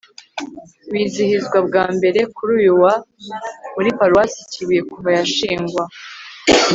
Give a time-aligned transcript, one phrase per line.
[0.91, 2.93] wizihizwa bwa mbere kuri uyu wa
[3.75, 5.83] muri paruwasi kibuye kuva yashingwa